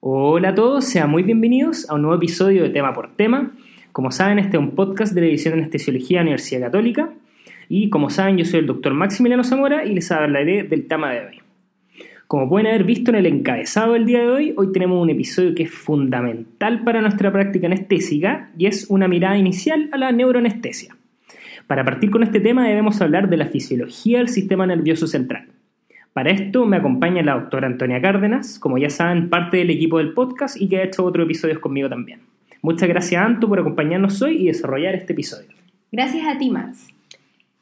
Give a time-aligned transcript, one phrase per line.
[0.00, 3.50] Hola a todos, sean muy bienvenidos a un nuevo episodio de Tema por Tema.
[3.90, 7.12] Como saben, este es un podcast de la División de Anestesiología de la Universidad Católica.
[7.68, 11.26] Y como saben, yo soy el doctor Maximiliano Zamora y les hablaré del tema de
[11.26, 11.42] hoy.
[12.28, 15.52] Como pueden haber visto en el encabezado del día de hoy, hoy tenemos un episodio
[15.54, 20.96] que es fundamental para nuestra práctica anestésica y es una mirada inicial a la neuroanestesia.
[21.66, 25.48] Para partir con este tema debemos hablar de la fisiología del sistema nervioso central.
[26.18, 30.14] Para esto me acompaña la doctora Antonia Cárdenas, como ya saben, parte del equipo del
[30.14, 32.22] podcast y que ha hecho otros episodios conmigo también.
[32.60, 35.46] Muchas gracias, Anto, por acompañarnos hoy y desarrollar este episodio.
[35.92, 36.88] Gracias a ti, Max.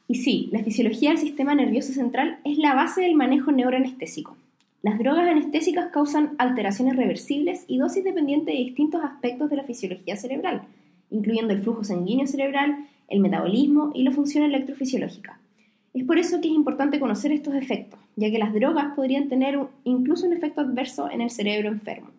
[0.08, 4.38] Y sí, la fisiología del sistema nervioso central es la base del manejo neuroanestésico.
[4.80, 10.16] Las drogas anestésicas causan alteraciones reversibles y dosis dependientes de distintos aspectos de la fisiología
[10.16, 10.62] cerebral,
[11.10, 15.40] incluyendo el flujo sanguíneo cerebral, el metabolismo y la función electrofisiológica.
[15.96, 19.58] Es por eso que es importante conocer estos efectos, ya que las drogas podrían tener
[19.84, 22.10] incluso un efecto adverso en el cerebro enfermo.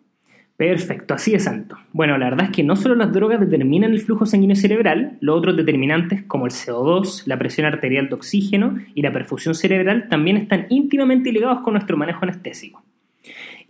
[0.56, 1.76] Perfecto, así de santo.
[1.92, 5.38] Bueno, la verdad es que no solo las drogas determinan el flujo sanguíneo cerebral, los
[5.38, 10.38] otros determinantes como el CO2, la presión arterial de oxígeno y la perfusión cerebral también
[10.38, 12.82] están íntimamente ligados con nuestro manejo anestésico.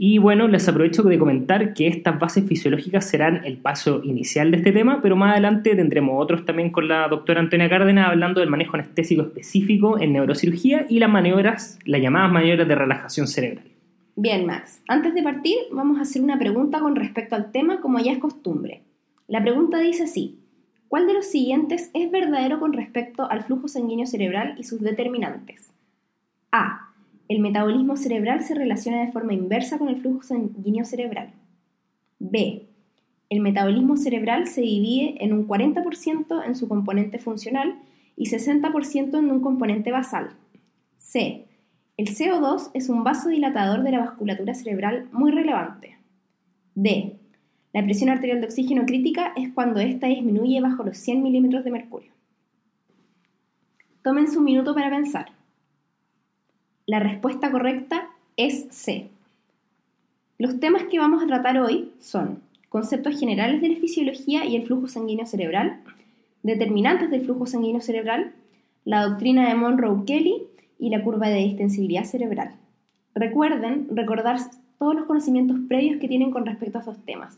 [0.00, 4.58] Y bueno, les aprovecho de comentar que estas bases fisiológicas serán el paso inicial de
[4.58, 8.48] este tema, pero más adelante tendremos otros también con la doctora Antonia Cárdenas hablando del
[8.48, 13.64] manejo anestésico específico en neurocirugía y las maniobras, las llamadas maniobras de relajación cerebral.
[14.14, 14.80] Bien, Max.
[14.86, 18.18] Antes de partir, vamos a hacer una pregunta con respecto al tema como ya es
[18.18, 18.84] costumbre.
[19.26, 20.38] La pregunta dice así.
[20.86, 25.72] ¿Cuál de los siguientes es verdadero con respecto al flujo sanguíneo cerebral y sus determinantes?
[26.52, 26.87] A
[27.28, 31.32] el metabolismo cerebral se relaciona de forma inversa con el flujo sanguíneo cerebral.
[32.18, 32.66] B.
[33.28, 37.78] El metabolismo cerebral se divide en un 40% en su componente funcional
[38.16, 40.30] y 60% en un componente basal.
[40.96, 41.44] C.
[41.98, 45.98] El CO2 es un vasodilatador de la vasculatura cerebral muy relevante.
[46.74, 47.18] D.
[47.74, 51.70] La presión arterial de oxígeno crítica es cuando ésta disminuye bajo los 100 milímetros de
[51.70, 52.12] mercurio.
[54.02, 55.37] Tomen su minuto para pensar.
[56.88, 59.10] La respuesta correcta es C.
[60.38, 62.40] Los temas que vamos a tratar hoy son
[62.70, 65.80] conceptos generales de la fisiología y el flujo sanguíneo cerebral,
[66.42, 68.32] determinantes del flujo sanguíneo cerebral,
[68.86, 70.44] la doctrina de Monroe-Kelly
[70.78, 72.54] y la curva de distensibilidad cerebral.
[73.14, 74.38] Recuerden recordar
[74.78, 77.36] todos los conocimientos previos que tienen con respecto a estos temas.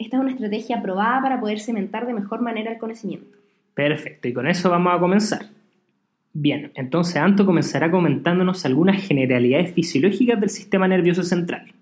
[0.00, 3.38] Esta es una estrategia aprobada para poder cementar de mejor manera el conocimiento.
[3.74, 5.57] Perfecto, y con eso vamos a comenzar.
[6.40, 11.74] Bien, entonces Anto comenzará comentándonos algunas generalidades fisiológicas del sistema nervioso central.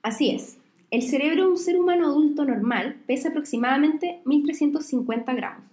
[0.00, 0.56] Así es.
[0.90, 5.64] El cerebro de un ser humano adulto normal pesa aproximadamente 1.350 gramos,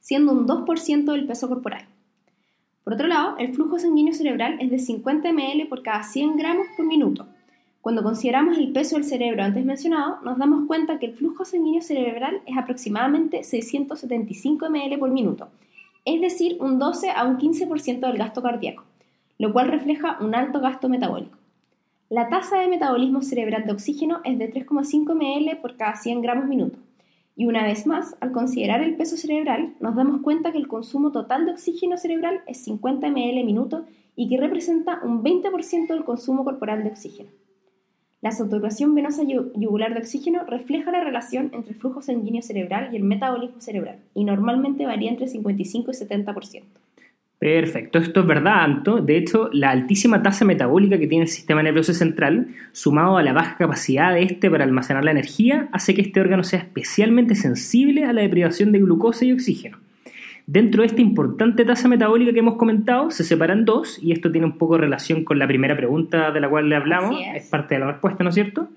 [0.00, 1.84] siendo un 2% del peso corporal.
[2.84, 6.66] Por otro lado, el flujo sanguíneo cerebral es de 50 ml por cada 100 gramos
[6.78, 7.26] por minuto.
[7.82, 11.82] Cuando consideramos el peso del cerebro antes mencionado, nos damos cuenta que el flujo sanguíneo
[11.82, 15.50] cerebral es aproximadamente 675 ml por minuto,
[16.04, 18.84] es decir, un 12 a un 15% del gasto cardíaco,
[19.38, 21.38] lo cual refleja un alto gasto metabólico.
[22.10, 26.46] La tasa de metabolismo cerebral de oxígeno es de 3,5 ml por cada 100 gramos
[26.46, 26.78] minuto.
[27.36, 31.10] Y una vez más, al considerar el peso cerebral, nos damos cuenta que el consumo
[31.10, 36.44] total de oxígeno cerebral es 50 ml minuto y que representa un 20% del consumo
[36.44, 37.30] corporal de oxígeno.
[38.24, 42.96] La saturación venosa yugular de oxígeno refleja la relación entre el flujo sanguíneo cerebral y
[42.96, 46.62] el metabolismo cerebral, y normalmente varía entre 55 y 70%.
[47.38, 49.02] Perfecto, esto es verdad, Anto.
[49.02, 53.34] De hecho, la altísima tasa metabólica que tiene el sistema nervioso central, sumado a la
[53.34, 58.06] baja capacidad de este para almacenar la energía, hace que este órgano sea especialmente sensible
[58.06, 59.83] a la deprivación de glucosa y oxígeno.
[60.46, 64.46] Dentro de esta importante tasa metabólica que hemos comentado, se separan dos, y esto tiene
[64.46, 67.48] un poco relación con la primera pregunta de la cual le hablamos, es.
[67.48, 68.68] parte de la respuesta, ¿no es cierto?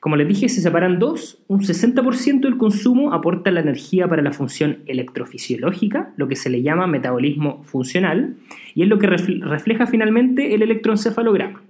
[0.00, 4.32] Como les dije, se separan dos, un 60% del consumo aporta la energía para la
[4.32, 8.34] función electrofisiológica, lo que se le llama metabolismo funcional,
[8.74, 11.62] y es lo que refleja finalmente el electroencefalograma.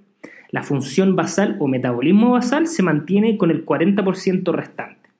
[0.50, 5.10] La función basal o metabolismo basal se mantiene con el 40% restante.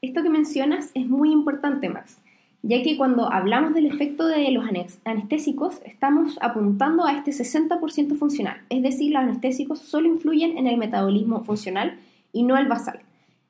[0.00, 2.21] Esto que mencionas es muy importante, Max
[2.62, 4.64] ya que cuando hablamos del efecto de los
[5.04, 10.76] anestésicos estamos apuntando a este 60% funcional, es decir, los anestésicos solo influyen en el
[10.76, 11.98] metabolismo funcional
[12.32, 13.00] y no el basal.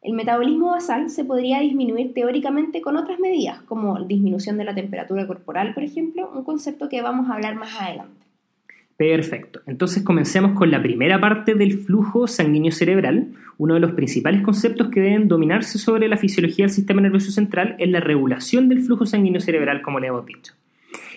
[0.00, 5.26] El metabolismo basal se podría disminuir teóricamente con otras medidas, como disminución de la temperatura
[5.26, 8.26] corporal, por ejemplo, un concepto que vamos a hablar más adelante.
[9.02, 9.62] Perfecto.
[9.66, 13.32] Entonces comencemos con la primera parte del flujo sanguíneo cerebral.
[13.58, 17.74] Uno de los principales conceptos que deben dominarse sobre la fisiología del sistema nervioso central
[17.80, 20.54] es la regulación del flujo sanguíneo cerebral, como le hemos dicho.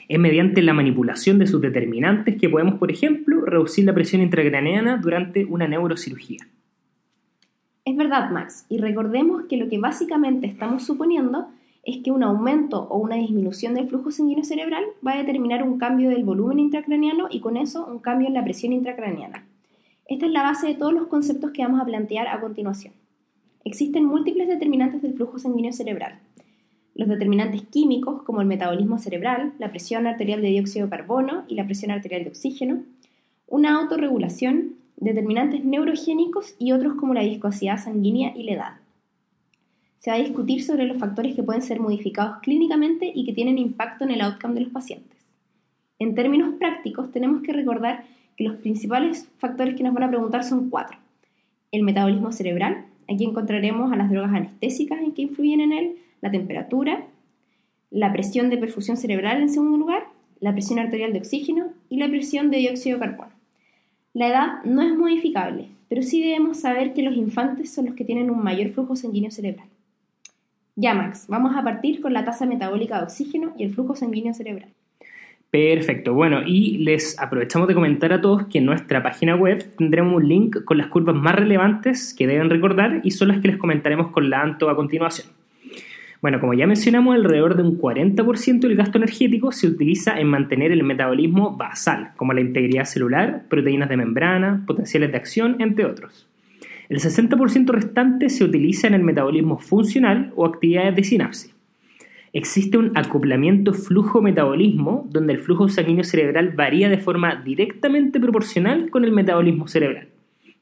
[0.09, 4.97] Es mediante la manipulación de sus determinantes que podemos, por ejemplo, reducir la presión intracraneana
[4.97, 6.39] durante una neurocirugía.
[7.85, 11.49] Es verdad, Max, y recordemos que lo que básicamente estamos suponiendo
[11.85, 15.77] es que un aumento o una disminución del flujo sanguíneo cerebral va a determinar un
[15.77, 19.45] cambio del volumen intracraneano y con eso un cambio en la presión intracraneana.
[20.07, 22.93] Esta es la base de todos los conceptos que vamos a plantear a continuación.
[23.63, 26.19] Existen múltiples determinantes del flujo sanguíneo cerebral.
[26.95, 31.55] Los determinantes químicos, como el metabolismo cerebral, la presión arterial de dióxido de carbono y
[31.55, 32.83] la presión arterial de oxígeno,
[33.47, 38.84] una autorregulación, determinantes neurogénicos y otros como la viscosidad sanguínea y la edad
[39.99, 43.57] se va a discutir sobre los factores que pueden ser modificados clínicamente y que tienen
[43.57, 45.17] impacto en el outcome de los pacientes.
[45.99, 48.05] En términos prácticos, tenemos que recordar
[48.35, 50.97] que los principales factores que nos van a preguntar son cuatro.
[51.71, 56.31] El metabolismo cerebral, aquí encontraremos a las drogas anestésicas en que influyen en él, la
[56.31, 57.05] temperatura,
[57.91, 60.03] la presión de perfusión cerebral en segundo lugar,
[60.39, 63.31] la presión arterial de oxígeno y la presión de dióxido de carbono.
[64.13, 68.05] La edad no es modificable, pero sí debemos saber que los infantes son los que
[68.05, 69.67] tienen un mayor flujo sanguíneo cerebral.
[70.77, 74.33] Ya, Max, vamos a partir con la tasa metabólica de oxígeno y el flujo sanguíneo
[74.33, 74.73] cerebral.
[75.49, 80.15] Perfecto, bueno, y les aprovechamos de comentar a todos que en nuestra página web tendremos
[80.15, 83.57] un link con las curvas más relevantes que deben recordar y son las que les
[83.57, 85.27] comentaremos con la ANTO a continuación.
[86.21, 90.73] Bueno, como ya mencionamos, alrededor de un 40% del gasto energético se utiliza en mantener
[90.73, 96.27] el metabolismo basal, como la integridad celular, proteínas de membrana, potenciales de acción, entre otros.
[96.89, 101.55] El 60% restante se utiliza en el metabolismo funcional o actividades de sinapsis.
[102.33, 109.05] Existe un acoplamiento flujo-metabolismo donde el flujo sanguíneo cerebral varía de forma directamente proporcional con
[109.05, 110.09] el metabolismo cerebral.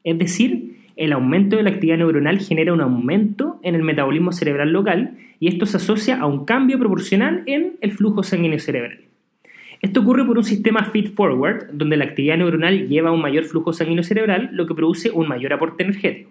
[0.04, 4.72] Es decir, el aumento de la actividad neuronal genera un aumento en el metabolismo cerebral
[4.72, 9.00] local y esto se asocia a un cambio proporcional en el flujo sanguíneo cerebral.
[9.84, 14.02] Esto ocurre por un sistema feed-forward, donde la actividad neuronal lleva un mayor flujo sanguíneo
[14.02, 16.30] cerebral, lo que produce un mayor aporte energético.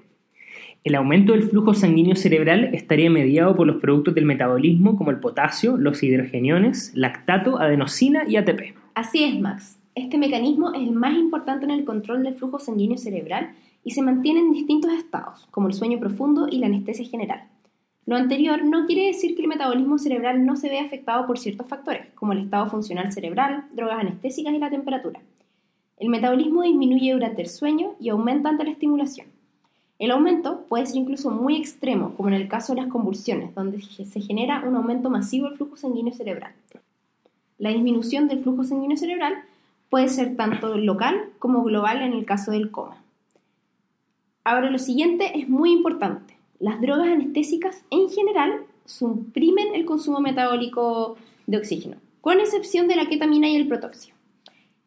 [0.83, 5.19] El aumento del flujo sanguíneo cerebral estaría mediado por los productos del metabolismo como el
[5.19, 8.73] potasio, los hidrogeniones, lactato, adenosina y ATP.
[8.95, 9.77] Así es, Max.
[9.93, 13.51] Este mecanismo es el más importante en el control del flujo sanguíneo cerebral
[13.83, 17.43] y se mantiene en distintos estados, como el sueño profundo y la anestesia general.
[18.05, 21.67] Lo anterior no quiere decir que el metabolismo cerebral no se vea afectado por ciertos
[21.67, 25.21] factores, como el estado funcional cerebral, drogas anestésicas y la temperatura.
[25.97, 29.27] El metabolismo disminuye durante el sueño y aumenta ante la estimulación.
[29.99, 33.81] El aumento puede ser incluso muy extremo, como en el caso de las convulsiones, donde
[33.81, 36.51] se genera un aumento masivo del flujo sanguíneo cerebral.
[37.57, 39.35] La disminución del flujo sanguíneo cerebral
[39.89, 42.97] puede ser tanto local como global en el caso del coma.
[44.43, 46.33] Ahora lo siguiente es muy importante
[46.63, 53.07] las drogas anestésicas en general suprimen el consumo metabólico de oxígeno, con excepción de la
[53.07, 54.15] ketamina y el protoxio.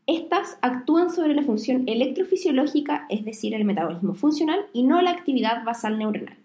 [0.07, 5.65] Estas actúan sobre la función electrofisiológica, es decir, el metabolismo funcional, y no la actividad
[5.65, 6.39] basal neuronal.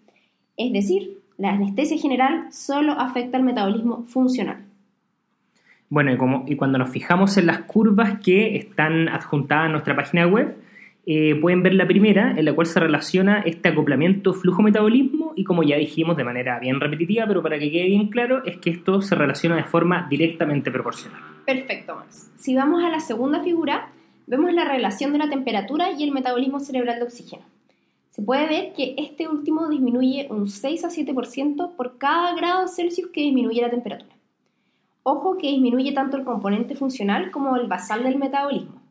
[0.58, 4.66] Es decir, la anestesia general solo afecta al metabolismo funcional.
[5.88, 10.26] Bueno, y, y cuando nos fijamos en las curvas que están adjuntadas en nuestra página
[10.26, 10.58] web,
[11.04, 15.64] eh, pueden ver la primera, en la cual se relaciona este acoplamiento flujo-metabolismo y como
[15.64, 19.02] ya dijimos de manera bien repetitiva, pero para que quede bien claro, es que esto
[19.02, 21.20] se relaciona de forma directamente proporcional.
[21.44, 22.30] Perfecto, Max.
[22.36, 23.88] Si vamos a la segunda figura,
[24.28, 27.42] vemos la relación de la temperatura y el metabolismo cerebral de oxígeno.
[28.10, 33.10] Se puede ver que este último disminuye un 6 a 7% por cada grado Celsius
[33.12, 34.14] que disminuye la temperatura.
[35.02, 38.81] Ojo que disminuye tanto el componente funcional como el basal del metabolismo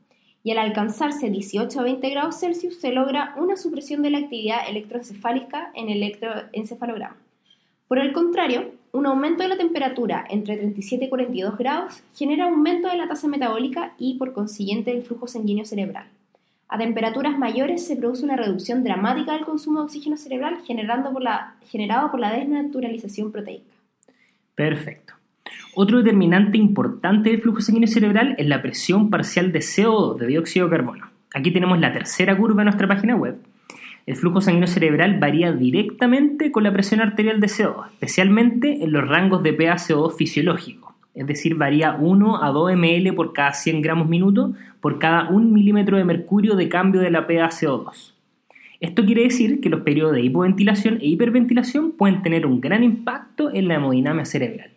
[0.44, 4.68] y al alcanzarse 18 a 20 grados Celsius se logra una supresión de la actividad
[4.68, 7.18] electroencefálica en el electroencefalograma.
[7.88, 12.88] Por el contrario, un aumento de la temperatura entre 37 y 42 grados genera aumento
[12.88, 16.08] de la tasa metabólica y por consiguiente del flujo sanguíneo cerebral.
[16.70, 21.22] A temperaturas mayores se produce una reducción dramática del consumo de oxígeno cerebral generando por
[21.22, 23.76] la, generado por la desnaturalización proteica.
[24.56, 25.14] Perfecto.
[25.74, 30.68] Otro determinante importante del flujo sanguíneo cerebral es la presión parcial de CO2, de dióxido
[30.68, 31.08] de carbono.
[31.34, 33.38] Aquí tenemos la tercera curva en nuestra página web.
[34.06, 39.08] El flujo sanguíneo cerebral varía directamente con la presión arterial de CO2, especialmente en los
[39.08, 44.10] rangos de PaCO2 fisiológico, es decir, varía 1 a 2 ml por cada 100 gramos
[44.10, 48.14] minuto por cada 1 milímetro de mercurio de cambio de la PaCO2.
[48.82, 53.54] Esto quiere decir que los periodos de hipoventilación e hiperventilación pueden tener un gran impacto
[53.54, 54.72] en la hemodinamia cerebral.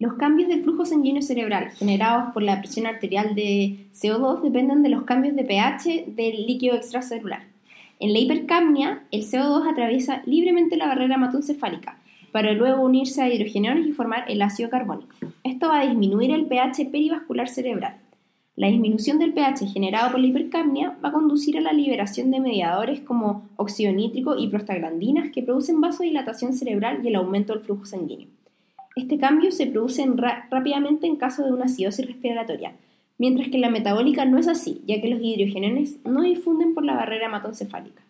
[0.00, 4.90] Los cambios del flujo sanguíneo cerebral generados por la presión arterial de CO2 dependen de
[4.90, 7.42] los cambios de pH del líquido extracelular.
[7.98, 11.98] En la hipercapnia, el CO2 atraviesa libremente la barrera hematoencefálica
[12.30, 15.16] para luego unirse a hidrogeniones y formar el ácido carbónico.
[15.42, 17.96] Esto va a disminuir el pH perivascular cerebral.
[18.54, 22.38] La disminución del pH generado por la hipercapnia va a conducir a la liberación de
[22.38, 27.84] mediadores como óxido nítrico y prostaglandinas que producen vasodilatación cerebral y el aumento del flujo
[27.84, 28.28] sanguíneo.
[28.98, 30.04] Este cambio se produce
[30.50, 32.72] rápidamente en caso de una acidosis respiratoria,
[33.16, 36.96] mientras que la metabólica no es así, ya que los hidrogenones no difunden por la
[36.96, 38.02] barrera hematoencefálica.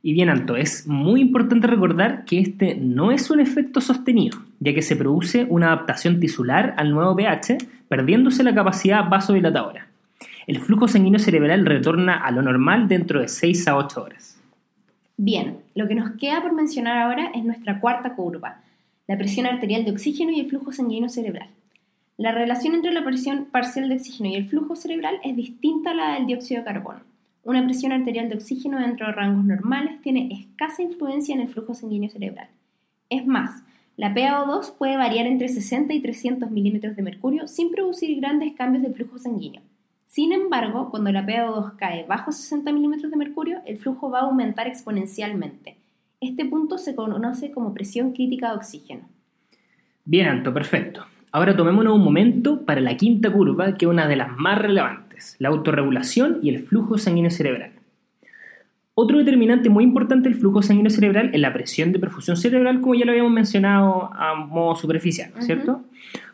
[0.00, 4.72] Y bien, Anto, es muy importante recordar que este no es un efecto sostenido, ya
[4.72, 9.88] que se produce una adaptación tisular al nuevo pH, perdiéndose la capacidad vasodilatadora.
[10.46, 14.40] El flujo sanguíneo cerebral retorna a lo normal dentro de 6 a 8 horas.
[15.16, 18.60] Bien, lo que nos queda por mencionar ahora es nuestra cuarta curva,
[19.06, 21.48] la presión arterial de oxígeno y el flujo sanguíneo cerebral.
[22.18, 25.94] La relación entre la presión parcial de oxígeno y el flujo cerebral es distinta a
[25.94, 27.00] la del dióxido de carbono.
[27.44, 31.74] Una presión arterial de oxígeno dentro de rangos normales tiene escasa influencia en el flujo
[31.74, 32.48] sanguíneo cerebral.
[33.08, 33.62] Es más,
[33.96, 38.82] la PaO2 puede variar entre 60 y 300 milímetros de mercurio sin producir grandes cambios
[38.82, 39.62] de flujo sanguíneo.
[40.06, 44.22] Sin embargo, cuando la PaO2 cae bajo 60 milímetros de mercurio, el flujo va a
[44.22, 45.76] aumentar exponencialmente.
[46.20, 49.08] Este punto se conoce como presión crítica de oxígeno.
[50.04, 51.04] Bien, Anto, perfecto.
[51.32, 55.06] Ahora tomémonos un momento para la quinta curva, que es una de las más relevantes
[55.38, 57.72] la autorregulación y el flujo sanguíneo cerebral.
[58.94, 62.94] Otro determinante muy importante del flujo sanguíneo cerebral es la presión de perfusión cerebral, como
[62.94, 65.82] ya lo habíamos mencionado a modo superficial, ¿cierto?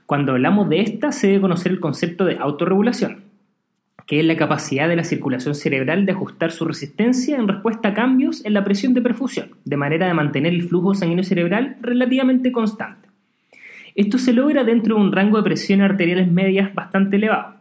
[0.06, 3.24] Cuando hablamos de esta, se debe conocer el concepto de autorregulación,
[4.06, 7.94] que es la capacidad de la circulación cerebral de ajustar su resistencia en respuesta a
[7.94, 12.52] cambios en la presión de perfusión, de manera de mantener el flujo sanguíneo cerebral relativamente
[12.52, 13.09] constante.
[13.94, 17.54] Esto se logra dentro de un rango de presiones arteriales medias bastante elevado.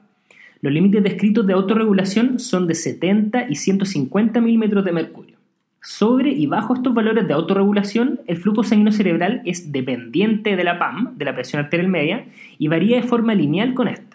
[0.61, 5.37] Los límites descritos de autorregulación son de 70 y 150 milímetros de mercurio.
[5.81, 10.77] Sobre y bajo estos valores de autorregulación, el flujo sanguíneo cerebral es dependiente de la
[10.77, 12.25] PAM, de la presión arterial media,
[12.59, 14.10] y varía de forma lineal con esta.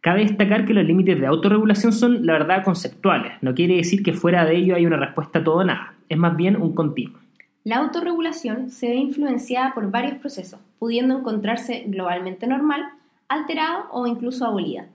[0.00, 3.32] Cabe destacar que los límites de autorregulación son, la verdad, conceptuales.
[3.42, 5.94] No quiere decir que fuera de ello hay una respuesta todo o nada.
[6.08, 7.18] Es más bien un continuo.
[7.64, 12.86] La autorregulación se ve influenciada por varios procesos, pudiendo encontrarse globalmente normal,
[13.28, 14.86] alterado o incluso abolida.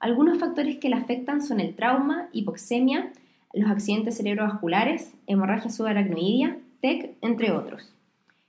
[0.00, 3.12] Algunos factores que la afectan son el trauma, hipoxemia,
[3.52, 7.92] los accidentes cerebrovasculares, hemorragia subaracnoidea, TEC, entre otros.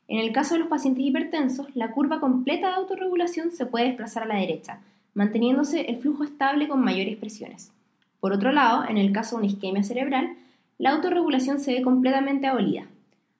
[0.07, 4.23] En el caso de los pacientes hipertensos, la curva completa de autorregulación se puede desplazar
[4.23, 4.79] a la derecha,
[5.17, 7.71] manteniéndose el flujo estable con mayores presiones.
[8.19, 10.35] Por otro lado, en el caso de una isquemia cerebral,
[10.77, 12.85] la autorregulación se ve completamente abolida.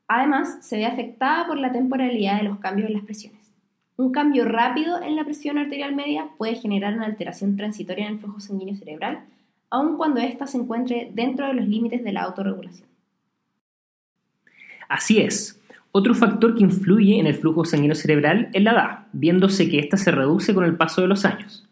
[0.08, 3.54] Además, se ve afectada por la temporalidad de los cambios en las presiones.
[3.96, 8.20] Un cambio rápido en la presión arterial media puede generar una alteración transitoria en el
[8.20, 9.26] flujo sanguíneo cerebral,
[9.70, 12.90] aun cuando ésta se encuentre dentro de los límites de la autorregulación.
[14.90, 15.62] Así es.
[15.92, 19.98] Otro factor que influye en el flujo sanguíneo cerebral es la edad, viéndose que ésta
[19.98, 21.67] se reduce con el paso de los años.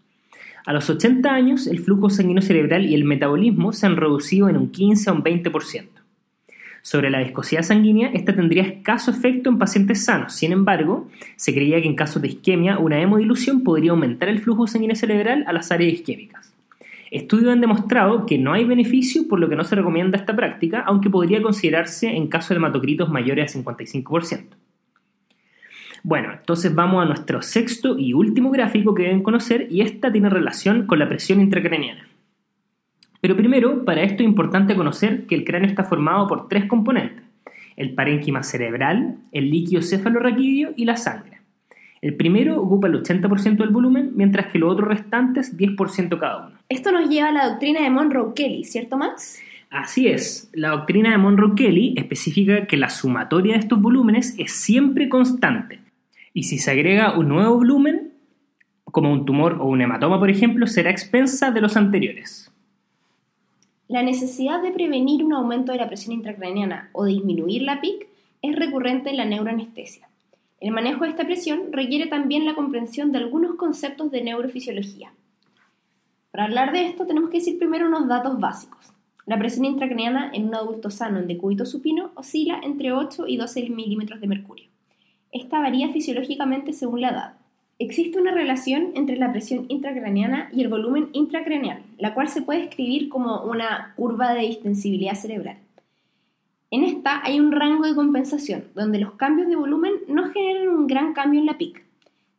[0.65, 4.57] A los 80 años, el flujo sanguíneo cerebral y el metabolismo se han reducido en
[4.57, 5.89] un 15 a un 20%.
[6.81, 10.33] Sobre la viscosidad sanguínea, esta tendría escaso efecto en pacientes sanos.
[10.33, 14.65] Sin embargo, se creía que en casos de isquemia, una hemodilución podría aumentar el flujo
[14.65, 16.51] sanguíneo cerebral a las áreas isquémicas.
[17.11, 20.81] Estudios han demostrado que no hay beneficio, por lo que no se recomienda esta práctica,
[20.81, 24.45] aunque podría considerarse en casos de hematocritos mayores a 55%.
[26.07, 30.29] Bueno, entonces vamos a nuestro sexto y último gráfico que deben conocer y esta tiene
[30.29, 32.07] relación con la presión intracraniana.
[33.21, 37.23] Pero primero, para esto es importante conocer que el cráneo está formado por tres componentes,
[37.75, 41.39] el parénquima cerebral, el líquido cefalorraquídeo y la sangre.
[42.03, 46.55] El primero ocupa el 80% del volumen, mientras que los otros restantes 10% cada uno.
[46.69, 49.39] Esto nos lleva a la doctrina de Monroe-Kelly, ¿cierto Max?
[49.71, 55.09] Así es, la doctrina de Monroe-Kelly especifica que la sumatoria de estos volúmenes es siempre
[55.09, 55.79] constante.
[56.35, 58.11] Y si se agrega un nuevo volumen,
[58.83, 62.51] como un tumor o un hematoma por ejemplo, será expensa de los anteriores.
[63.87, 68.07] La necesidad de prevenir un aumento de la presión intracraniana o disminuir la PIC
[68.41, 70.09] es recurrente en la neuroanestesia.
[70.59, 75.13] El manejo de esta presión requiere también la comprensión de algunos conceptos de neurofisiología.
[76.31, 78.91] Para hablar de esto tenemos que decir primero unos datos básicos.
[79.25, 83.69] La presión intracraniana en un adulto sano en decúbito supino oscila entre 8 y 12
[83.69, 84.74] milímetros de mercurio.
[85.35, 87.33] Esta varía fisiológicamente según la edad.
[87.77, 92.63] Existe una relación entre la presión intracraneana y el volumen intracraneal, la cual se puede
[92.63, 95.57] escribir como una curva de distensibilidad cerebral.
[96.71, 100.87] En esta hay un rango de compensación, donde los cambios de volumen no generan un
[100.87, 101.83] gran cambio en la PIC.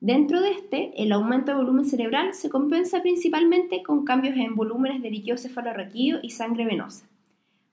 [0.01, 5.03] Dentro de este, el aumento de volumen cerebral se compensa principalmente con cambios en volúmenes
[5.03, 7.05] de líquido cefalorraquídeo y sangre venosa.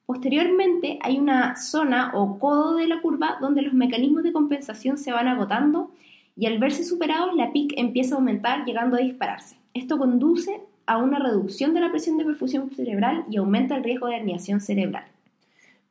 [0.05, 5.11] Posteriormente, hay una zona o codo de la curva donde los mecanismos de compensación se
[5.11, 5.91] van agotando
[6.35, 9.57] y al verse superados la PIC empieza a aumentar llegando a dispararse.
[9.73, 14.07] Esto conduce a una reducción de la presión de perfusión cerebral y aumenta el riesgo
[14.07, 15.05] de herniación cerebral.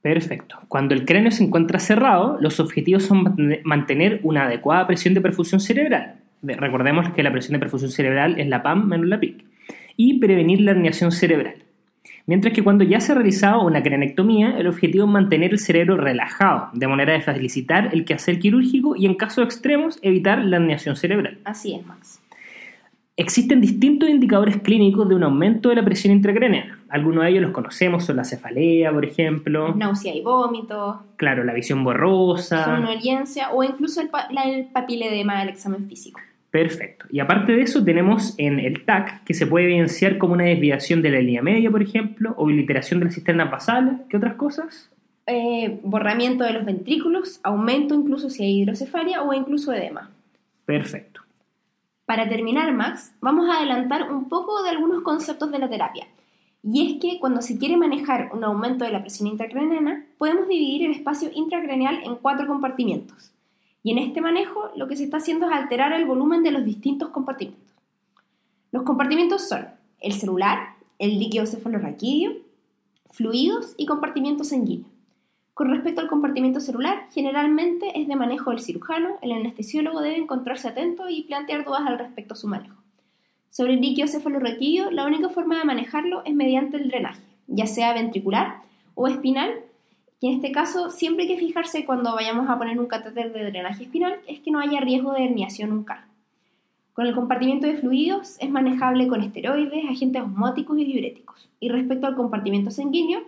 [0.02, 0.58] Perfecto.
[0.68, 5.60] Cuando el cráneo se encuentra cerrado, los objetivos son mantener una adecuada presión de perfusión
[5.60, 6.16] cerebral.
[6.42, 9.44] Recordemos que la presión de perfusión cerebral es la PAM menos la PIC.
[9.96, 11.61] Y prevenir la herniación cerebral.
[12.26, 15.96] Mientras que cuando ya se ha realizado una cranectomía, el objetivo es mantener el cerebro
[15.96, 20.96] relajado, de manera de facilitar el quehacer quirúrgico y en casos extremos evitar la herniación
[20.96, 21.38] cerebral.
[21.44, 22.20] Así es, Max.
[23.16, 26.78] Existen distintos indicadores clínicos de un aumento de la presión intracraneana.
[26.88, 29.74] Algunos de ellos los conocemos, son la cefalea, por ejemplo.
[29.74, 31.02] Náusea y vómito.
[31.16, 32.64] Claro, la visión borrosa.
[32.64, 34.10] Somnolencia o incluso el,
[34.44, 36.20] el papiledema del examen físico.
[36.52, 37.06] Perfecto.
[37.10, 41.00] Y aparte de eso, tenemos en el TAC que se puede evidenciar como una desviación
[41.00, 43.94] de la línea media, por ejemplo, o obliteración de las cisternas basales.
[44.10, 44.90] ¿Qué otras cosas?
[45.26, 50.10] Eh, borramiento de los ventrículos, aumento incluso si hay hidrocefalia o incluso edema.
[50.66, 51.22] Perfecto.
[52.04, 56.06] Para terminar, Max, vamos a adelantar un poco de algunos conceptos de la terapia.
[56.62, 60.84] Y es que cuando se quiere manejar un aumento de la presión intracraneana, podemos dividir
[60.84, 63.32] el espacio intracraneal en cuatro compartimientos.
[63.82, 66.64] Y en este manejo lo que se está haciendo es alterar el volumen de los
[66.64, 67.74] distintos compartimentos.
[68.70, 69.66] Los compartimentos son
[70.00, 72.32] el celular, el líquido cefalorraquídeo,
[73.10, 74.86] fluidos y compartimiento sanguíneo.
[75.54, 80.68] Con respecto al compartimiento celular, generalmente es de manejo del cirujano, el anestesiólogo debe encontrarse
[80.68, 82.82] atento y plantear dudas al respecto a su manejo.
[83.50, 87.92] Sobre el líquido cefalorraquídeo, la única forma de manejarlo es mediante el drenaje, ya sea
[87.92, 88.62] ventricular
[88.94, 89.52] o espinal,
[90.22, 93.44] y en este caso siempre hay que fijarse cuando vayamos a poner un catéter de
[93.46, 96.06] drenaje espinal es que no haya riesgo de herniación nunca.
[96.92, 101.48] Con el compartimiento de fluidos es manejable con esteroides, agentes osmóticos y diuréticos.
[101.58, 103.22] Y respecto al compartimiento sanguíneo,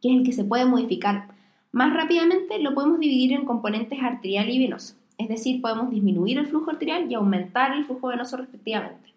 [0.00, 1.26] que es el que se puede modificar
[1.70, 6.46] más rápidamente lo podemos dividir en componentes arterial y venoso, es decir, podemos disminuir el
[6.46, 9.12] flujo arterial y aumentar el flujo venoso respectivamente.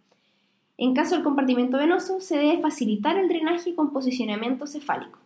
[0.77, 5.17] En caso del compartimento venoso, se debe facilitar el drenaje con posicionamiento cefálico,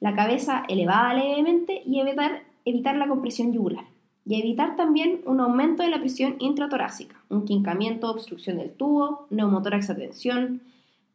[0.00, 3.84] la cabeza elevada levemente y evitar, evitar la compresión yugular.
[4.26, 9.90] Y evitar también un aumento de la presión intratorácica, un quincamiento obstrucción del tubo, neumotórax
[9.90, 9.96] a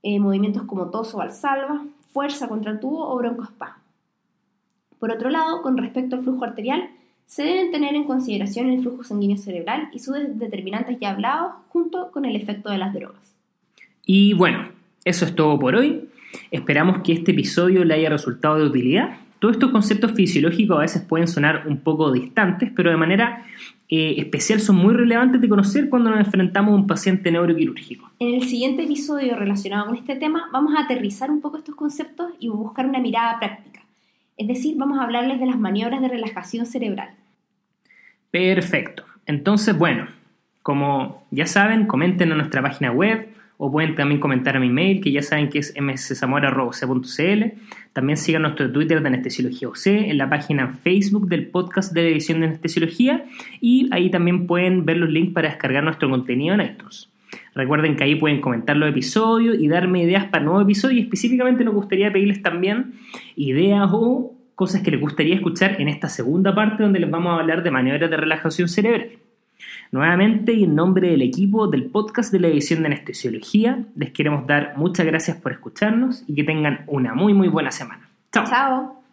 [0.04, 3.84] eh, movimientos como tos o valsalva, fuerza contra el tubo o broncoespasmo.
[5.00, 6.90] Por otro lado, con respecto al flujo arterial,
[7.26, 12.12] se deben tener en consideración el flujo sanguíneo cerebral y sus determinantes ya hablados junto
[12.12, 13.36] con el efecto de las drogas.
[14.06, 14.70] Y bueno,
[15.04, 16.05] eso es todo por hoy.
[16.52, 19.18] Esperamos que este episodio le haya resultado de utilidad.
[19.40, 23.46] Todos estos conceptos fisiológicos a veces pueden sonar un poco distantes, pero de manera
[23.90, 28.10] eh, especial son muy relevantes de conocer cuando nos enfrentamos a un paciente neuroquirúrgico.
[28.20, 32.32] En el siguiente episodio relacionado con este tema vamos a aterrizar un poco estos conceptos
[32.40, 33.82] y buscar una mirada práctica.
[34.38, 37.10] Es decir, vamos a hablarles de las maniobras de relajación cerebral.
[38.32, 39.04] Perfecto.
[39.28, 40.08] Entonces, bueno,
[40.64, 45.02] como ya saben, comenten en nuestra página web o pueden también comentar a mi mail,
[45.02, 47.44] que ya saben que es mszamora.c.cl.
[47.94, 52.10] También sigan nuestro Twitter de Anestesiología OC, en la página Facebook del podcast de la
[52.10, 53.26] edición de Anestesiología
[53.62, 57.10] y ahí también pueden ver los links para descargar nuestro contenido en iTunes.
[57.54, 61.64] Recuerden que ahí pueden comentar los episodios y darme ideas para nuevos episodios y específicamente
[61.64, 62.94] nos gustaría pedirles también
[63.36, 67.42] ideas o cosas que les gustaría escuchar en esta segunda parte donde les vamos a
[67.42, 69.10] hablar de maniobras de relajación cerebral.
[69.92, 74.46] Nuevamente y en nombre del equipo del podcast de la edición de anestesiología, les queremos
[74.48, 78.10] dar muchas gracias por escucharnos y que tengan una muy muy buena semana.
[78.32, 78.46] Chao.
[78.46, 79.05] Chao.